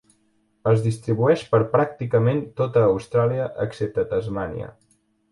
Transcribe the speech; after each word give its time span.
Es 0.69 0.79
distribueix 0.85 1.41
per 1.51 1.59
pràcticament 1.73 2.39
tota 2.61 2.85
Austràlia 2.85 3.45
excepte 3.67 4.07
Tasmània. 4.15 4.71